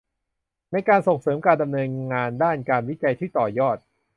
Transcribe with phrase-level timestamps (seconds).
[0.71, 3.77] ในการส่งเสริมการดำเนินงานด้านการวิจัยที่ต่อยอด